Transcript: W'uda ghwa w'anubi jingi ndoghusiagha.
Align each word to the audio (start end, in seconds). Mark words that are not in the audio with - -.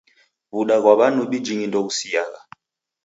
W'uda 0.53 0.77
ghwa 0.83 0.93
w'anubi 0.99 1.37
jingi 1.45 1.67
ndoghusiagha. 1.67 2.39